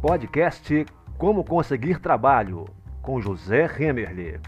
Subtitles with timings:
[0.00, 0.86] Podcast
[1.18, 2.66] Como Conseguir Trabalho,
[3.02, 4.40] com José Remerle.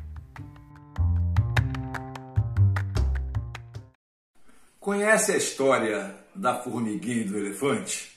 [4.79, 8.17] Conhece a história da formiguinha e do elefante?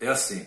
[0.00, 0.46] É assim.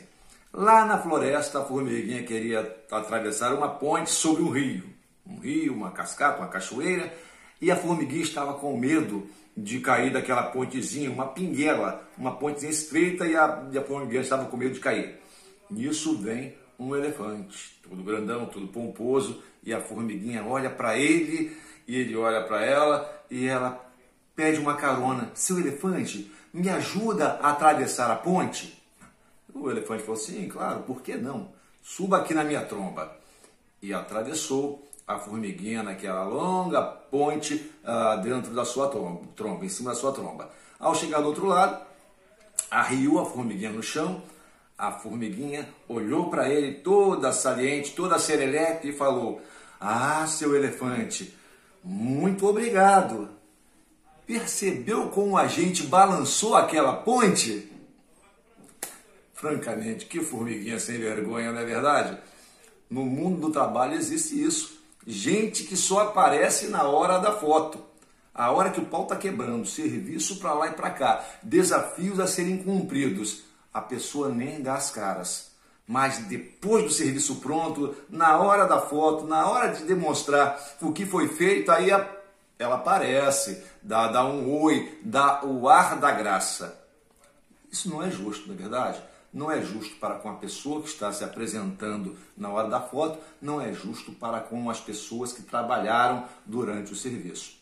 [0.51, 2.61] Lá na floresta, a formiguinha queria
[2.91, 4.85] atravessar uma ponte sobre um rio.
[5.23, 7.13] Um rio, uma cascata, uma cachoeira.
[7.61, 13.27] E a formiguinha estava com medo de cair daquela pontezinha, uma pinguela, uma pontezinha estreita
[13.27, 15.26] e a, e a formiguinha estava com medo de cair.
[15.69, 21.57] Nisso vem um elefante, todo grandão, todo pomposo, e a formiguinha olha para ele
[21.87, 23.85] e ele olha para ela e ela
[24.35, 25.31] pede uma carona.
[25.33, 28.81] Seu elefante, me ajuda a atravessar a ponte?
[29.53, 31.51] O elefante falou: Sim, claro, por que não?
[31.83, 33.17] Suba aqui na minha tromba.
[33.81, 39.91] E atravessou a formiguinha naquela longa ponte uh, dentro da sua tromba, tromba, em cima
[39.91, 40.49] da sua tromba.
[40.79, 41.81] Ao chegar do outro lado,
[42.69, 44.21] arriou a formiguinha no chão
[44.77, 49.41] a formiguinha olhou para ele toda saliente, toda serelepe e falou:
[49.79, 51.35] Ah, seu elefante,
[51.83, 53.29] muito obrigado.
[54.25, 57.71] Percebeu como a gente balançou aquela ponte?
[59.33, 62.17] Francamente, que formiguinha sem vergonha, não é verdade?
[62.89, 64.77] No mundo do trabalho existe isso.
[65.05, 67.79] Gente que só aparece na hora da foto.
[68.33, 72.27] A hora que o pau está quebrando, serviço para lá e para cá, desafios a
[72.27, 73.47] serem cumpridos
[73.77, 75.51] a pessoa nem dá as caras.
[75.85, 81.05] Mas depois do serviço pronto, na hora da foto, na hora de demonstrar o que
[81.05, 81.89] foi feito, aí
[82.59, 86.77] ela aparece, dá, dá um oi, dá o ar da graça.
[87.71, 89.01] Isso não é justo, não é verdade?
[89.31, 93.19] Não é justo para com a pessoa que está se apresentando na hora da foto,
[93.39, 97.55] não é justo para com as pessoas que trabalharam durante o serviço.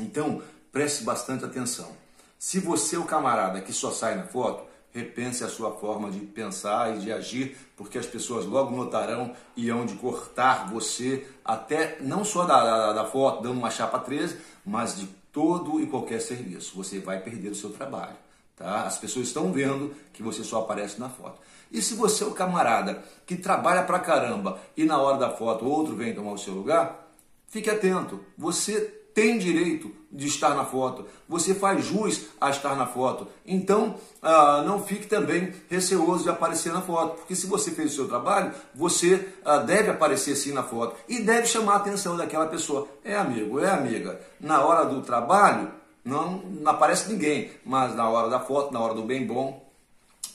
[0.00, 1.92] Então, preste bastante atenção.
[2.38, 6.20] Se você é o camarada que só sai na foto, repense a sua forma de
[6.20, 11.98] pensar e de agir, porque as pessoas logo notarão e hão de cortar você, até
[12.00, 16.20] não só da, da, da foto, dando uma chapa 13, mas de todo e qualquer
[16.20, 16.76] serviço.
[16.76, 18.16] Você vai perder o seu trabalho.
[18.56, 18.84] Tá?
[18.84, 21.40] As pessoas estão vendo que você só aparece na foto.
[21.72, 25.66] E se você é o camarada que trabalha pra caramba e na hora da foto
[25.66, 27.10] outro vem tomar o seu lugar,
[27.48, 28.20] fique atento.
[28.38, 33.26] Você tem direito de estar na foto, você faz jus a estar na foto.
[33.46, 37.94] Então, ah, não fique também receoso de aparecer na foto, porque se você fez o
[37.96, 42.46] seu trabalho, você ah, deve aparecer sim na foto e deve chamar a atenção daquela
[42.46, 42.86] pessoa.
[43.04, 44.20] É amigo, é amiga.
[44.40, 45.72] Na hora do trabalho,
[46.04, 49.63] não, não aparece ninguém, mas na hora da foto, na hora do bem bom,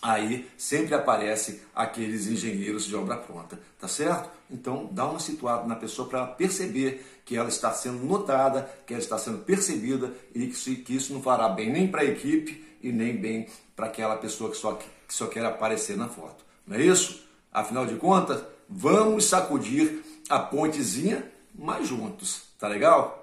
[0.01, 4.29] aí sempre aparece aqueles engenheiros de obra pronta, tá certo?
[4.49, 9.01] Então dá uma situada na pessoa para perceber que ela está sendo notada, que ela
[9.01, 13.15] está sendo percebida e que, isso não fará bem nem para a equipe e nem
[13.15, 16.43] bem para aquela pessoa que só, que só quer aparecer na foto.
[16.65, 17.23] Não é isso?
[17.51, 23.18] Afinal de contas, vamos sacudir a pontezinha mais juntos, tá legal?